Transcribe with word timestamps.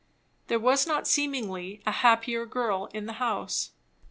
There 0.47 0.57
was 0.57 0.87
not 0.87 1.07
seemingly 1.07 1.83
a 1.85 1.91
happier 1.91 2.47
girl 2.47 2.87
in 2.91 3.05
the 3.05 3.13
house. 3.21 3.69